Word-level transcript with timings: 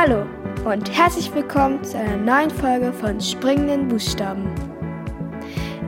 Hallo 0.00 0.28
und 0.64 0.96
herzlich 0.96 1.34
willkommen 1.34 1.82
zu 1.82 1.98
einer 1.98 2.16
neuen 2.16 2.50
Folge 2.50 2.92
von 2.92 3.20
Springenden 3.20 3.88
Buchstaben. 3.88 4.54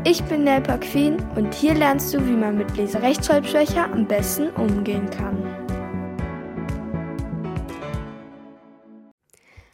Ich 0.04 0.20
bin 0.24 0.42
Nelpa 0.42 0.78
Queen 0.78 1.16
und 1.36 1.54
hier 1.54 1.74
lernst 1.74 2.12
du, 2.12 2.18
wie 2.26 2.32
man 2.32 2.58
mit 2.58 2.76
Leserechtschreibschwäche 2.76 3.84
am 3.84 4.08
besten 4.08 4.50
umgehen 4.56 5.08
kann. 5.10 5.38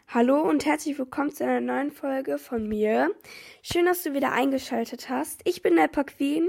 Hallo 0.09 0.43
und 0.43 0.66
herzlich 0.66 0.98
willkommen 0.98 1.30
zu 1.30 1.45
einer 1.45 1.62
neuen 1.62 1.91
Folge 1.91 2.37
von 2.37 2.68
mir. 2.68 3.12
Schön, 3.62 3.87
dass 3.87 4.03
du 4.03 4.12
wieder 4.12 4.32
eingeschaltet 4.32 5.09
hast. 5.09 5.41
Ich 5.45 5.62
bin 5.62 5.77
Nelpa 5.77 6.05
Queen 6.05 6.48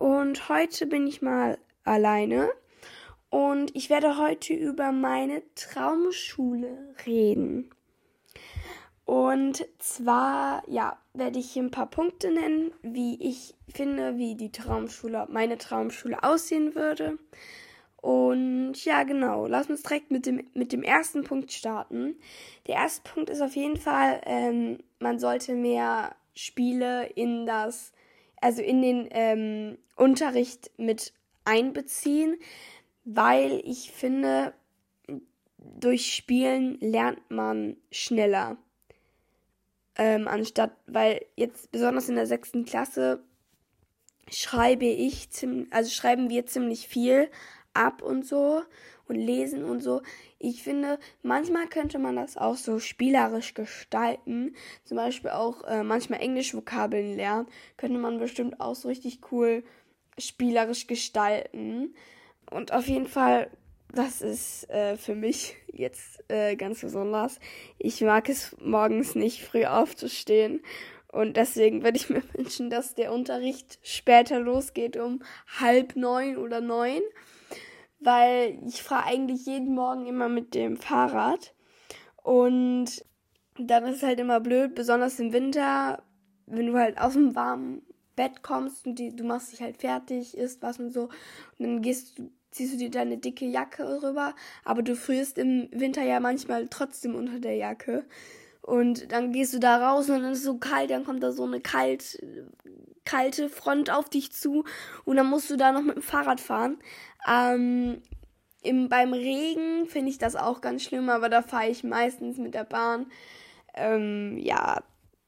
und 0.00 0.48
heute 0.48 0.84
bin 0.84 1.06
ich 1.06 1.22
mal 1.22 1.58
alleine 1.84 2.50
und 3.30 3.74
ich 3.74 3.90
werde 3.90 4.18
heute 4.18 4.52
über 4.52 4.92
meine 4.92 5.42
Traumschule 5.54 6.94
reden. 7.06 7.70
Und 9.04 9.66
zwar, 9.78 10.62
ja, 10.68 10.98
werde 11.14 11.38
ich 11.38 11.50
hier 11.50 11.64
ein 11.64 11.72
paar 11.72 11.90
Punkte 11.90 12.30
nennen, 12.30 12.72
wie 12.82 13.20
ich 13.20 13.54
finde, 13.72 14.18
wie 14.18 14.36
die 14.36 14.52
Traumschule, 14.52 15.26
meine 15.30 15.58
Traumschule 15.58 16.22
aussehen 16.22 16.74
würde. 16.74 17.18
Und 17.96 18.84
ja, 18.84 19.02
genau, 19.02 19.46
lass 19.46 19.68
uns 19.68 19.82
direkt 19.82 20.10
mit 20.10 20.26
dem, 20.26 20.48
mit 20.54 20.72
dem 20.72 20.82
ersten 20.82 21.24
Punkt 21.24 21.52
starten. 21.52 22.16
Der 22.66 22.76
erste 22.76 23.02
Punkt 23.02 23.30
ist 23.30 23.40
auf 23.40 23.56
jeden 23.56 23.76
Fall, 23.76 24.20
ähm, 24.24 24.78
man 25.00 25.18
sollte 25.18 25.54
mehr 25.54 26.14
Spiele 26.34 27.06
in 27.06 27.46
das, 27.46 27.92
also 28.40 28.62
in 28.62 28.80
den 28.80 29.08
ähm, 29.10 29.78
Unterricht 29.96 30.70
mit 30.78 31.12
einbeziehen 31.44 32.38
weil 33.04 33.62
ich 33.64 33.90
finde, 33.92 34.54
durch 35.58 36.14
Spielen 36.14 36.78
lernt 36.80 37.30
man 37.30 37.76
schneller. 37.90 38.56
Ähm, 39.96 40.28
anstatt, 40.28 40.72
weil 40.86 41.24
jetzt 41.36 41.70
besonders 41.72 42.08
in 42.08 42.14
der 42.14 42.26
sechsten 42.26 42.64
Klasse 42.64 43.22
schreibe 44.30 44.86
ich 44.86 45.30
ziemlich, 45.30 45.72
also 45.72 45.90
schreiben 45.90 46.30
wir 46.30 46.46
ziemlich 46.46 46.86
viel 46.86 47.28
ab 47.74 48.02
und 48.02 48.24
so 48.24 48.62
und 49.08 49.16
lesen 49.16 49.64
und 49.64 49.80
so. 49.80 50.02
Ich 50.38 50.62
finde, 50.62 50.98
manchmal 51.22 51.66
könnte 51.68 51.98
man 51.98 52.16
das 52.16 52.36
auch 52.36 52.56
so 52.56 52.78
spielerisch 52.78 53.54
gestalten. 53.54 54.54
Zum 54.84 54.96
Beispiel 54.96 55.30
auch 55.30 55.64
äh, 55.64 55.82
manchmal 55.82 56.20
Englisch-Vokabeln 56.20 57.16
lernen. 57.16 57.48
Könnte 57.76 57.98
man 57.98 58.18
bestimmt 58.18 58.60
auch 58.60 58.76
so 58.76 58.88
richtig 58.88 59.20
cool 59.32 59.64
spielerisch 60.16 60.86
gestalten. 60.86 61.94
Und 62.50 62.72
auf 62.72 62.88
jeden 62.88 63.06
Fall, 63.06 63.50
das 63.92 64.20
ist 64.20 64.68
äh, 64.70 64.96
für 64.96 65.14
mich 65.14 65.56
jetzt 65.72 66.22
äh, 66.28 66.56
ganz 66.56 66.80
besonders. 66.80 67.38
Ich 67.78 68.00
mag 68.00 68.28
es 68.28 68.56
morgens 68.60 69.14
nicht 69.14 69.42
früh 69.42 69.64
aufzustehen. 69.64 70.62
Und 71.12 71.36
deswegen 71.36 71.82
würde 71.82 71.96
ich 71.96 72.10
mir 72.10 72.22
wünschen, 72.34 72.70
dass 72.70 72.94
der 72.94 73.12
Unterricht 73.12 73.78
später 73.82 74.40
losgeht 74.40 74.96
um 74.96 75.22
halb 75.58 75.96
neun 75.96 76.36
oder 76.36 76.60
neun. 76.60 77.02
Weil 78.00 78.58
ich 78.66 78.82
fahre 78.82 79.06
eigentlich 79.06 79.46
jeden 79.46 79.74
Morgen 79.74 80.06
immer 80.06 80.28
mit 80.28 80.54
dem 80.54 80.76
Fahrrad. 80.76 81.54
Und 82.22 83.04
dann 83.58 83.84
ist 83.84 83.96
es 83.96 84.02
halt 84.02 84.20
immer 84.20 84.40
blöd, 84.40 84.74
besonders 84.74 85.18
im 85.20 85.32
Winter, 85.32 86.02
wenn 86.46 86.66
du 86.66 86.78
halt 86.78 86.98
aus 86.98 87.12
dem 87.12 87.34
warmen 87.34 87.82
Bett 88.16 88.42
kommst 88.42 88.86
und 88.86 88.98
die, 88.98 89.14
du 89.14 89.24
machst 89.24 89.52
dich 89.52 89.62
halt 89.62 89.78
fertig, 89.78 90.36
isst 90.36 90.62
was 90.62 90.78
und 90.78 90.90
so. 90.90 91.04
Und 91.04 91.10
dann 91.58 91.82
gehst 91.82 92.18
du 92.18 92.30
ziehst 92.50 92.74
du 92.74 92.78
dir 92.78 92.90
deine 92.90 93.18
dicke 93.18 93.46
Jacke 93.46 94.02
rüber, 94.02 94.34
aber 94.64 94.82
du 94.82 94.96
frierst 94.96 95.38
im 95.38 95.68
Winter 95.72 96.02
ja 96.02 96.20
manchmal 96.20 96.68
trotzdem 96.68 97.14
unter 97.14 97.38
der 97.38 97.56
Jacke. 97.56 98.04
Und 98.62 99.10
dann 99.12 99.32
gehst 99.32 99.54
du 99.54 99.58
da 99.58 99.88
raus 99.88 100.10
und 100.10 100.22
dann 100.22 100.32
ist 100.32 100.38
es 100.38 100.44
so 100.44 100.58
kalt, 100.58 100.90
dann 100.90 101.04
kommt 101.04 101.22
da 101.22 101.32
so 101.32 101.44
eine 101.44 101.60
kalt, 101.60 102.22
kalte 103.04 103.48
Front 103.48 103.90
auf 103.90 104.08
dich 104.08 104.32
zu 104.32 104.64
und 105.04 105.16
dann 105.16 105.28
musst 105.28 105.50
du 105.50 105.56
da 105.56 105.72
noch 105.72 105.82
mit 105.82 105.96
dem 105.96 106.02
Fahrrad 106.02 106.40
fahren. 106.40 106.78
Ähm, 107.26 108.02
im, 108.62 108.88
beim 108.88 109.12
Regen 109.12 109.86
finde 109.86 110.10
ich 110.10 110.18
das 110.18 110.36
auch 110.36 110.60
ganz 110.60 110.82
schlimm, 110.82 111.08
aber 111.08 111.28
da 111.28 111.42
fahre 111.42 111.68
ich 111.68 111.82
meistens 111.82 112.36
mit 112.36 112.54
der 112.54 112.64
Bahn. 112.64 113.06
Ähm, 113.74 114.36
ja, 114.38 114.82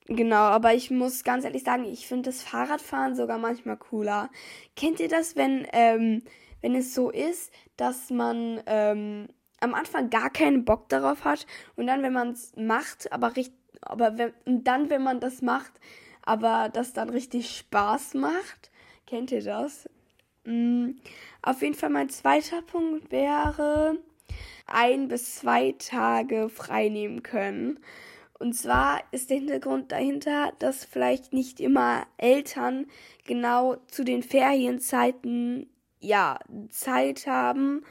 genau, 0.06 0.36
aber 0.36 0.74
ich 0.74 0.90
muss 0.90 1.24
ganz 1.24 1.44
ehrlich 1.44 1.64
sagen, 1.64 1.84
ich 1.84 2.06
finde 2.06 2.30
das 2.30 2.42
Fahrradfahren 2.42 3.16
sogar 3.16 3.38
manchmal 3.38 3.78
cooler. 3.78 4.30
Kennt 4.76 5.00
ihr 5.00 5.08
das, 5.08 5.36
wenn, 5.36 5.66
ähm, 5.72 6.22
wenn 6.62 6.74
es 6.74 6.94
so 6.94 7.10
ist, 7.10 7.52
dass 7.76 8.10
man 8.10 8.62
ähm, 8.66 9.28
am 9.60 9.74
Anfang 9.74 10.10
gar 10.10 10.30
keinen 10.30 10.64
Bock 10.64 10.88
darauf 10.88 11.24
hat 11.24 11.46
und 11.76 11.86
dann, 11.86 12.02
wenn 12.02 12.12
man 12.12 12.30
es 12.30 12.54
macht, 12.56 13.12
aber 13.12 13.36
richtig, 13.36 13.58
aber 13.82 14.16
wenn, 14.16 14.32
und 14.46 14.64
dann, 14.64 14.90
wenn 14.90 15.02
man 15.02 15.20
das 15.20 15.42
macht, 15.42 15.72
aber 16.22 16.70
das 16.72 16.92
dann 16.92 17.10
richtig 17.10 17.56
Spaß 17.56 18.14
macht, 18.14 18.70
kennt 19.06 19.30
ihr 19.32 19.42
das? 19.42 19.88
Mhm. 20.44 20.98
Auf 21.42 21.62
jeden 21.62 21.74
Fall 21.74 21.90
mein 21.90 22.08
zweiter 22.08 22.62
Punkt 22.62 23.10
wäre 23.10 23.98
ein 24.66 25.08
bis 25.08 25.36
zwei 25.36 25.74
Tage 25.78 26.48
frei 26.48 26.88
nehmen 26.88 27.22
können. 27.22 27.78
Und 28.38 28.54
zwar 28.54 29.00
ist 29.12 29.30
der 29.30 29.36
Hintergrund 29.36 29.92
dahinter, 29.92 30.52
dass 30.58 30.84
vielleicht 30.84 31.32
nicht 31.32 31.60
immer 31.60 32.06
Eltern 32.16 32.86
genau 33.24 33.76
zu 33.86 34.02
den 34.02 34.24
Ferienzeiten 34.24 35.71
ja, 36.02 36.38
Zeit 36.68 37.26
haben, 37.26 37.84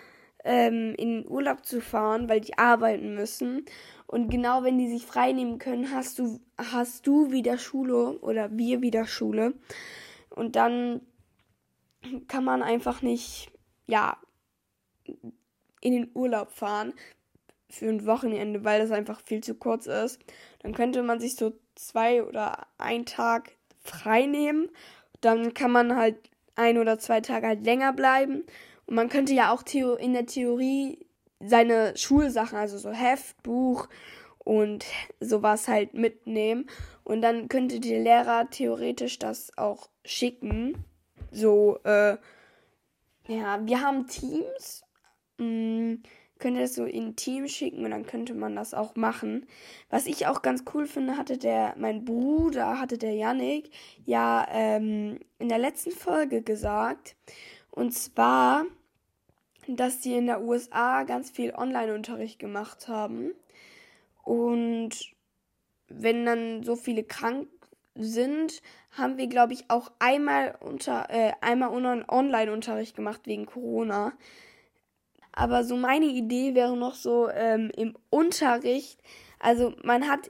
ähm, 0.44 0.94
in 0.98 1.24
den 1.24 1.28
Urlaub 1.28 1.66
zu 1.66 1.82
fahren, 1.82 2.30
weil 2.30 2.42
die 2.42 2.58
arbeiten 2.58 3.16
müssen. 3.16 3.66
Und 4.08 4.30
genau 4.30 4.64
wenn 4.64 4.78
die 4.78 4.90
sich 4.90 5.06
frei 5.06 5.32
nehmen 5.32 5.58
können, 5.58 5.92
hast 5.92 6.20
du, 6.20 6.40
hast 6.58 7.08
du 7.08 7.32
wieder 7.32 7.58
Schule 7.58 8.20
oder 8.20 8.50
wir 8.58 8.82
wieder 8.82 9.06
Schule. 9.06 9.54
Und 10.30 10.56
dann 10.56 11.02
kann 12.28 12.44
man 12.44 12.62
einfach 12.64 13.02
nicht, 13.02 13.52
ja, 13.88 14.18
in 15.82 15.94
den 15.94 16.12
Urlaub 16.14 16.52
fahren 16.52 16.94
für 17.70 17.88
ein 17.88 18.06
Wochenende, 18.06 18.66
weil 18.66 18.82
das 18.82 18.92
einfach 18.92 19.22
viel 19.22 19.42
zu 19.42 19.56
kurz 19.56 19.88
ist. 19.88 20.20
Dann 20.60 20.74
könnte 20.74 21.04
man 21.04 21.20
sich 21.20 21.36
so 21.36 21.54
zwei 21.76 22.24
oder 22.24 22.68
ein 22.78 23.06
Tag 23.06 23.56
frei 23.80 24.26
nehmen. 24.26 24.70
Dann 25.22 25.54
kann 25.54 25.72
man 25.72 25.96
halt 25.96 26.31
ein 26.56 26.78
oder 26.78 27.00
zwei 27.00 27.22
Tage 27.22 27.48
halt 27.48 27.66
länger 27.66 27.94
bleiben. 27.94 28.44
Und 28.86 28.96
man 28.96 29.10
könnte 29.10 29.34
ja 29.34 29.54
auch 29.54 29.64
in 29.98 30.14
der 30.14 30.26
Theorie 30.26 31.06
seine 31.40 31.96
Schulsachen, 31.98 32.58
also 32.58 32.78
so 32.78 32.92
Heft, 32.92 33.42
Buch 33.44 33.88
und 34.40 34.86
sowas 35.20 35.68
halt 35.68 35.94
mitnehmen. 35.94 36.70
Und 37.04 37.22
dann 37.22 37.48
könnte 37.48 37.80
der 37.80 38.00
Lehrer 38.00 38.50
theoretisch 38.50 39.20
das 39.20 39.58
auch 39.58 39.90
schicken. 40.06 40.86
So, 41.32 41.80
äh, 41.84 42.18
ja, 43.28 43.66
wir 43.66 43.82
haben 43.82 44.08
Teams. 44.08 44.84
Könnte 46.42 46.62
das 46.62 46.74
so 46.74 46.86
in 46.86 47.16
Team 47.16 47.48
schicken 47.48 47.86
und 47.86 47.92
dann 47.92 48.08
könnte 48.08 48.34
man 48.34 48.56
das 48.56 48.74
auch 48.74 48.96
machen. 48.96 49.46
Was 49.92 50.08
ich 50.08 50.26
auch 50.26 50.42
ganz 50.42 50.64
cool 50.74 50.88
finde, 50.88 51.16
hatte 51.16 51.38
der, 51.38 51.76
mein 51.78 52.04
Bruder, 52.04 52.80
hatte 52.80 52.98
der 52.98 53.14
Yannick, 53.14 53.70
ja 54.06 54.48
ähm, 54.52 55.20
in 55.38 55.50
der 55.50 55.60
letzten 55.60 55.92
Folge 55.92 56.42
gesagt. 56.42 57.16
Und 57.70 57.94
zwar, 57.94 58.66
dass 59.68 60.02
die 60.02 60.14
in 60.16 60.26
der 60.26 60.42
USA 60.42 61.04
ganz 61.04 61.30
viel 61.30 61.54
Online-Unterricht 61.54 62.40
gemacht 62.40 62.88
haben. 62.88 63.34
Und 64.24 65.14
wenn 65.90 66.26
dann 66.26 66.64
so 66.64 66.76
viele 66.76 67.04
krank 67.04 67.48
sind, 67.94 68.64
haben 68.92 69.18
wir, 69.18 69.28
glaube 69.28 69.54
ich, 69.54 69.70
auch 69.70 69.92
einmal 70.00 70.56
unter 70.60 71.08
äh, 71.12 71.34
einmal 71.42 71.70
Online-Unterricht 71.70 72.96
gemacht 72.96 73.22
wegen 73.26 73.46
Corona. 73.46 74.14
Aber 75.32 75.64
so 75.64 75.76
meine 75.76 76.06
Idee 76.06 76.56
wäre 76.56 76.76
noch 76.76 76.96
so 76.96 77.30
ähm, 77.30 77.72
im 77.76 77.96
Unterricht. 78.10 79.00
Also 79.40 79.74
man 79.84 80.08
hat, 80.08 80.30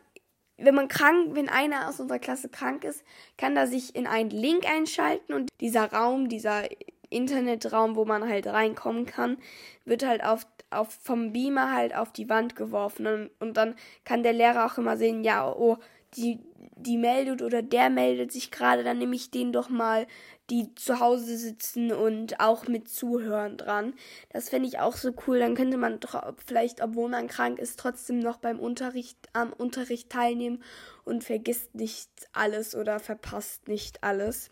wenn 0.58 0.76
man 0.76 0.88
krank, 0.88 1.30
wenn 1.34 1.50
einer 1.50 1.90
aus 1.90 2.00
unserer 2.00 2.20
Klasse 2.20 2.50
krank 2.50 2.84
ist, 2.84 3.04
kann 3.38 3.58
er 3.58 3.68
sich 3.68 3.96
in 3.96 4.08
einen 4.08 4.30
Link 4.30 4.70
einschalten 4.70 5.34
und 5.34 5.50
dieser 5.60 5.92
Raum, 5.92 6.30
dieser 6.30 6.64
Internetraum, 7.10 7.96
wo 7.96 8.06
man 8.06 8.28
halt 8.28 8.48
reinkommen 8.48 9.06
kann, 9.06 9.38
wird 9.86 10.06
halt 10.06 10.24
auf, 10.24 10.48
auf 10.70 10.94
vom 11.02 11.34
Beamer 11.34 11.74
halt 11.74 11.96
auf 11.96 12.12
die 12.12 12.30
Wand 12.30 12.56
geworfen 12.56 13.06
und, 13.08 13.32
und 13.40 13.58
dann 13.58 13.76
kann 14.06 14.24
der 14.24 14.34
Lehrer 14.34 14.66
auch 14.66 14.78
immer 14.78 14.98
sehen, 14.98 15.24
ja, 15.24 15.52
oh, 15.52 15.78
die, 16.16 16.40
die 16.82 16.98
meldet 16.98 17.42
oder 17.42 17.62
der 17.62 17.90
meldet 17.90 18.32
sich 18.32 18.52
gerade, 18.52 18.84
dann 18.84 18.98
nehme 18.98 19.16
ich 19.16 19.32
den 19.32 19.52
doch 19.52 19.70
mal, 19.70 20.08
die 20.50 20.76
zu 20.76 21.00
Hause 21.00 21.38
sitzen 21.38 21.94
und 21.94 22.40
auch 22.42 22.68
mit 22.68 22.90
zuhören 22.90 23.56
dran. 23.56 23.94
Das 24.30 24.50
fände 24.50 24.68
ich 24.68 24.80
auch 24.80 24.98
so 24.98 25.14
cool. 25.26 25.40
Dann 25.40 25.56
könnte 25.56 25.78
man 25.78 26.00
doch 26.02 26.34
vielleicht, 26.46 26.84
obwohl 26.84 27.10
man 27.10 27.28
krank 27.28 27.58
ist, 27.58 27.80
trotzdem 27.80 28.20
noch 28.20 28.38
beim 28.38 28.60
Unterricht, 28.60 29.18
am 29.32 29.54
Unterricht 29.54 30.10
teilnehmen 30.10 30.62
und 31.06 31.24
vergisst 31.24 31.74
nicht 31.74 32.10
alles 32.34 32.76
oder 32.76 33.00
verpasst 33.00 33.70
nicht 33.70 34.04
alles. 34.04 34.52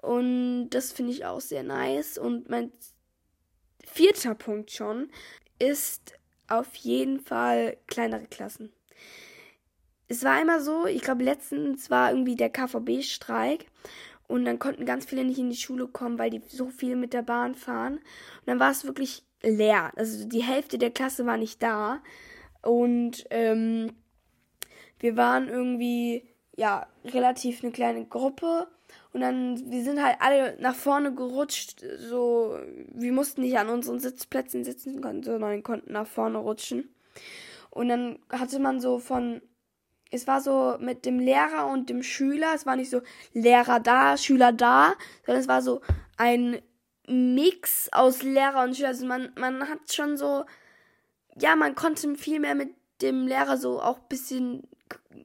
Und 0.00 0.70
das 0.70 0.92
finde 0.92 1.12
ich 1.12 1.24
auch 1.26 1.40
sehr 1.40 1.64
nice. 1.64 2.16
Und 2.16 2.48
mein 2.48 2.70
vierter 3.84 4.36
Punkt 4.36 4.70
schon 4.70 5.10
ist 5.58 6.12
auf 6.48 6.74
jeden 6.76 7.18
Fall 7.18 7.76
kleinere 7.88 8.26
Klassen. 8.26 8.72
Es 10.08 10.24
war 10.24 10.40
immer 10.40 10.60
so, 10.60 10.86
ich 10.86 11.02
glaube, 11.02 11.24
letztens 11.24 11.90
war 11.90 12.10
irgendwie 12.10 12.36
der 12.36 12.50
KVB-Streik 12.50 13.66
und 14.26 14.44
dann 14.44 14.58
konnten 14.58 14.86
ganz 14.86 15.06
viele 15.06 15.24
nicht 15.24 15.38
in 15.38 15.50
die 15.50 15.56
Schule 15.56 15.86
kommen, 15.86 16.18
weil 16.18 16.30
die 16.30 16.42
so 16.48 16.68
viel 16.68 16.96
mit 16.96 17.12
der 17.12 17.22
Bahn 17.22 17.54
fahren. 17.54 17.94
Und 17.94 18.46
dann 18.46 18.60
war 18.60 18.70
es 18.70 18.84
wirklich 18.84 19.22
leer. 19.42 19.92
Also 19.96 20.26
die 20.26 20.42
Hälfte 20.42 20.78
der 20.78 20.90
Klasse 20.90 21.26
war 21.26 21.36
nicht 21.36 21.62
da. 21.62 22.02
Und 22.62 23.24
ähm, 23.30 23.92
wir 24.98 25.16
waren 25.16 25.48
irgendwie, 25.48 26.24
ja, 26.56 26.86
relativ 27.04 27.62
eine 27.62 27.72
kleine 27.72 28.06
Gruppe. 28.06 28.68
Und 29.12 29.20
dann, 29.20 29.70
wir 29.70 29.84
sind 29.84 30.02
halt 30.02 30.16
alle 30.20 30.56
nach 30.60 30.74
vorne 30.74 31.14
gerutscht. 31.14 31.84
So, 31.98 32.58
wir 32.92 33.12
mussten 33.12 33.42
nicht 33.42 33.58
an 33.58 33.68
unseren 33.68 34.00
Sitzplätzen 34.00 34.64
sitzen, 34.64 35.02
sondern 35.22 35.62
konnten 35.62 35.92
nach 35.92 36.06
vorne 36.06 36.38
rutschen. 36.38 36.94
Und 37.70 37.88
dann 37.88 38.18
hatte 38.30 38.58
man 38.58 38.80
so 38.80 38.98
von 38.98 39.42
es 40.14 40.26
war 40.26 40.40
so 40.40 40.76
mit 40.78 41.04
dem 41.04 41.18
Lehrer 41.18 41.66
und 41.66 41.90
dem 41.90 42.02
Schüler, 42.02 42.52
es 42.54 42.66
war 42.66 42.76
nicht 42.76 42.90
so 42.90 43.02
Lehrer 43.32 43.80
da, 43.80 44.16
Schüler 44.16 44.52
da, 44.52 44.94
sondern 45.26 45.42
es 45.42 45.48
war 45.48 45.60
so 45.60 45.80
ein 46.16 46.60
Mix 47.06 47.88
aus 47.92 48.22
Lehrer 48.22 48.62
und 48.62 48.76
Schüler. 48.76 48.88
Also 48.88 49.06
man, 49.06 49.32
man 49.36 49.68
hat 49.68 49.92
schon 49.92 50.16
so, 50.16 50.44
ja, 51.36 51.56
man 51.56 51.74
konnte 51.74 52.14
viel 52.16 52.40
mehr 52.40 52.54
mit 52.54 52.70
dem 53.02 53.26
Lehrer 53.26 53.56
so 53.56 53.80
auch 53.82 53.98
ein 53.98 54.08
bisschen 54.08 54.62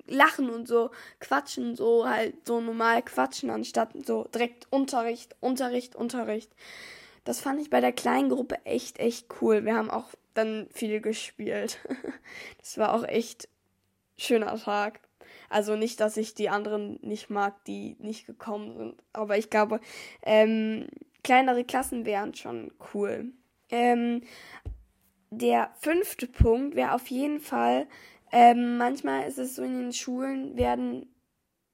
lachen 0.07 0.49
und 0.49 0.67
so 0.67 0.89
quatschen, 1.19 1.75
so 1.75 2.07
halt 2.07 2.47
so 2.47 2.59
normal 2.59 3.03
quatschen, 3.03 3.49
anstatt 3.49 3.91
so 4.05 4.23
direkt 4.33 4.67
Unterricht, 4.71 5.35
Unterricht, 5.39 5.95
Unterricht. 5.95 6.51
Das 7.25 7.41
fand 7.41 7.61
ich 7.61 7.69
bei 7.69 7.79
der 7.79 7.91
kleinen 7.91 8.29
Gruppe 8.29 8.57
echt, 8.65 8.97
echt 8.99 9.27
cool. 9.41 9.65
Wir 9.65 9.75
haben 9.75 9.91
auch 9.91 10.09
dann 10.33 10.67
viel 10.73 10.99
gespielt. 10.99 11.77
das 12.59 12.77
war 12.77 12.93
auch 12.93 13.03
echt 13.03 13.47
schöner 14.19 14.55
Tag. 14.57 15.01
Also 15.49 15.75
nicht, 15.75 15.99
dass 15.99 16.17
ich 16.17 16.35
die 16.35 16.49
anderen 16.49 16.99
nicht 17.01 17.29
mag, 17.29 17.63
die 17.65 17.95
nicht 17.99 18.25
gekommen 18.27 18.77
sind. 18.77 19.03
Aber 19.13 19.37
ich 19.37 19.49
glaube, 19.49 19.79
ähm, 20.23 20.87
kleinere 21.23 21.63
Klassen 21.63 22.05
wären 22.05 22.33
schon 22.33 22.71
cool. 22.93 23.31
Ähm, 23.69 24.21
der 25.31 25.71
fünfte 25.79 26.27
Punkt 26.27 26.75
wäre 26.75 26.93
auf 26.93 27.07
jeden 27.07 27.39
Fall, 27.39 27.87
ähm, 28.31 28.77
manchmal 28.77 29.27
ist 29.27 29.39
es 29.39 29.55
so 29.55 29.63
in 29.63 29.79
den 29.79 29.93
Schulen 29.93 30.57
werden 30.57 31.07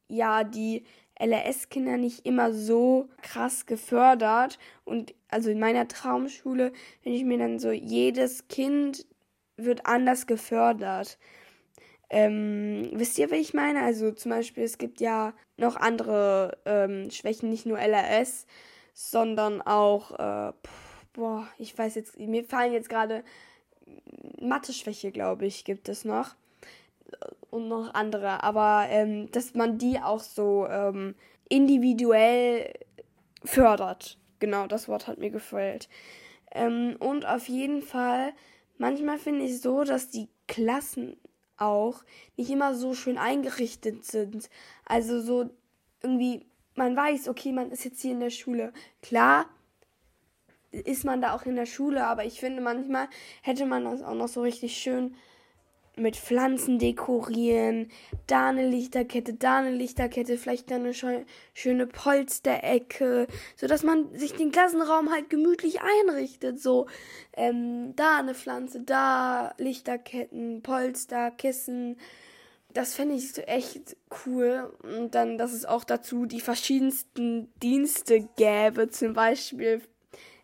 ja 0.07 0.43
die 0.43 0.85
LRS-Kinder 1.19 1.97
nicht 1.97 2.25
immer 2.25 2.53
so 2.53 3.09
krass 3.21 3.65
gefördert. 3.65 4.59
Und 4.83 5.13
also 5.29 5.49
in 5.49 5.59
meiner 5.59 5.87
Traumschule, 5.87 6.73
wenn 7.03 7.13
ich 7.13 7.23
mir 7.23 7.37
dann 7.37 7.59
so, 7.59 7.71
jedes 7.71 8.47
Kind 8.47 9.05
wird 9.57 9.85
anders 9.85 10.27
gefördert. 10.27 11.17
Ähm, 12.09 12.91
wisst 12.93 13.17
ihr, 13.17 13.31
was 13.31 13.39
ich 13.39 13.53
meine? 13.53 13.83
Also 13.83 14.11
zum 14.11 14.31
Beispiel, 14.31 14.63
es 14.63 14.77
gibt 14.77 15.01
ja 15.01 15.33
noch 15.57 15.75
andere 15.75 16.57
ähm, 16.65 17.09
Schwächen, 17.09 17.49
nicht 17.49 17.65
nur 17.65 17.79
LRS, 17.79 18.45
sondern 18.93 19.61
auch, 19.61 20.11
äh, 20.11 20.53
boah, 21.13 21.47
ich 21.57 21.77
weiß 21.77 21.95
jetzt, 21.95 22.19
mir 22.19 22.43
fallen 22.43 22.73
jetzt 22.73 22.89
gerade 22.89 23.23
Mathe-Schwäche, 24.39 25.11
glaube 25.11 25.45
ich, 25.45 25.65
gibt 25.65 25.89
es 25.89 26.05
noch. 26.05 26.35
Und 27.49 27.67
noch 27.67 27.93
andere. 27.93 28.43
Aber 28.43 28.87
ähm, 28.89 29.31
dass 29.31 29.53
man 29.53 29.77
die 29.77 29.99
auch 29.99 30.19
so 30.19 30.67
ähm, 30.67 31.15
individuell 31.49 32.73
fördert. 33.43 34.17
Genau, 34.39 34.67
das 34.67 34.87
Wort 34.87 35.07
hat 35.07 35.19
mir 35.19 35.29
gefällt. 35.29 35.87
Ähm, 36.51 36.95
und 36.99 37.25
auf 37.25 37.47
jeden 37.47 37.81
Fall, 37.81 38.33
manchmal 38.77 39.17
finde 39.17 39.45
ich 39.45 39.61
so, 39.61 39.83
dass 39.83 40.09
die 40.09 40.29
Klassen 40.47 41.17
auch 41.57 42.03
nicht 42.37 42.49
immer 42.49 42.75
so 42.75 42.93
schön 42.93 43.17
eingerichtet 43.17 44.05
sind. 44.05 44.49
Also 44.85 45.21
so 45.21 45.49
irgendwie, 46.01 46.45
man 46.75 46.95
weiß, 46.95 47.29
okay, 47.29 47.51
man 47.51 47.71
ist 47.71 47.85
jetzt 47.85 48.01
hier 48.01 48.11
in 48.11 48.19
der 48.19 48.29
Schule. 48.29 48.73
Klar 49.01 49.47
ist 50.71 51.05
man 51.05 51.21
da 51.21 51.33
auch 51.33 51.43
in 51.43 51.55
der 51.55 51.65
Schule, 51.65 52.05
aber 52.05 52.25
ich 52.25 52.39
finde, 52.39 52.61
manchmal 52.61 53.07
hätte 53.41 53.65
man 53.65 53.85
das 53.85 54.03
auch 54.03 54.13
noch 54.13 54.27
so 54.27 54.41
richtig 54.41 54.77
schön 54.77 55.15
mit 55.97 56.15
Pflanzen 56.17 56.79
dekorieren, 56.79 57.89
da 58.27 58.49
eine 58.49 58.67
Lichterkette, 58.67 59.33
da 59.33 59.59
eine 59.59 59.71
Lichterkette, 59.71 60.37
vielleicht 60.37 60.71
dann 60.71 60.81
eine 60.81 60.93
schöne 61.53 61.87
Polsterecke, 61.87 63.27
so 63.55 63.67
dass 63.67 63.83
man 63.83 64.13
sich 64.17 64.33
den 64.33 64.51
Klassenraum 64.51 65.11
halt 65.11 65.29
gemütlich 65.29 65.79
einrichtet, 65.81 66.61
so 66.61 66.87
ähm, 67.33 67.95
da 67.95 68.19
eine 68.19 68.35
Pflanze, 68.35 68.81
da 68.81 69.53
Lichterketten, 69.57 70.61
Polster, 70.61 71.31
Kissen. 71.31 71.97
Das 72.73 72.93
fände 72.93 73.15
ich 73.15 73.31
so 73.31 73.41
echt 73.43 73.95
cool. 74.25 74.73
Und 74.83 75.15
dann, 75.15 75.37
dass 75.37 75.53
es 75.53 75.65
auch 75.65 75.85
dazu 75.85 76.25
die 76.25 76.41
verschiedensten 76.41 77.51
Dienste 77.61 78.27
gäbe, 78.35 78.89
zum 78.89 79.13
Beispiel 79.13 79.81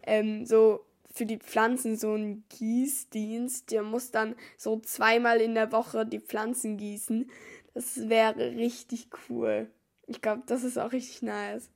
ähm, 0.03 0.45
so 0.45 0.85
für 1.13 1.25
die 1.25 1.37
Pflanzen 1.37 1.97
so 1.97 2.15
ein 2.15 2.43
Gießdienst. 2.49 3.71
Der 3.71 3.83
muss 3.83 4.11
dann 4.11 4.35
so 4.57 4.79
zweimal 4.79 5.41
in 5.41 5.55
der 5.55 5.71
Woche 5.71 6.05
die 6.05 6.19
Pflanzen 6.19 6.77
gießen. 6.77 7.29
Das 7.73 8.09
wäre 8.09 8.55
richtig 8.55 9.07
cool. 9.29 9.69
Ich 10.07 10.21
glaube, 10.21 10.43
das 10.45 10.63
ist 10.63 10.77
auch 10.77 10.91
richtig 10.91 11.21
nice. 11.21 11.69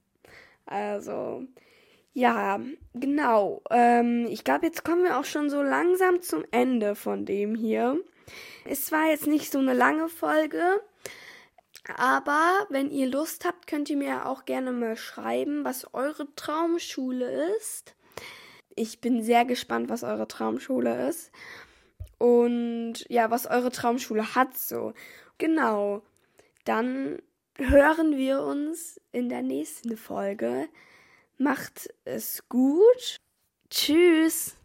Also, 0.66 1.44
ja, 2.14 2.60
genau. 2.94 3.62
Ähm, 3.70 4.28
ich 4.30 4.44
glaube, 4.44 4.66
jetzt 4.66 4.84
kommen 4.84 5.04
wir 5.04 5.20
auch 5.20 5.26
schon 5.26 5.50
so 5.50 5.62
langsam 5.62 6.22
zum 6.22 6.44
Ende 6.52 6.96
von 6.96 7.26
dem 7.26 7.56
hier. 7.56 8.00
Es 8.66 8.92
war 8.92 9.10
jetzt 9.10 9.28
nicht 9.28 9.52
so 9.52 9.60
eine 9.60 9.74
lange 9.74 10.10
Folge. 10.10 10.82
Aber 11.98 12.66
wenn 12.70 12.90
ihr 12.90 13.08
Lust 13.08 13.46
habt, 13.46 13.68
könnt 13.68 13.90
ihr 13.90 13.98
mir 13.98 14.26
auch 14.28 14.46
gerne 14.46 14.72
mal 14.72 14.98
schreiben, 14.98 15.64
was 15.64 15.94
eure 15.94 16.28
Traumschule 16.36 17.54
ist. 17.58 17.96
Ich 18.76 19.00
bin 19.00 19.24
sehr 19.24 19.46
gespannt, 19.46 19.90
was 19.90 20.04
eure 20.04 20.28
Traumschule 20.28 21.08
ist. 21.08 21.32
Und 22.18 23.06
ja, 23.10 23.32
was 23.32 23.46
eure 23.46 23.72
Traumschule 23.72 24.36
hat 24.36 24.58
so. 24.58 24.94
Genau. 25.38 26.02
Dann 26.66 27.22
hören 27.58 28.18
wir 28.18 28.42
uns 28.42 29.00
in 29.12 29.30
der 29.30 29.42
nächsten 29.42 29.98
Folge. 29.98 30.68
Macht 31.38 31.90
es 32.06 32.48
gut. 32.50 33.18
Tschüss. 33.70 34.56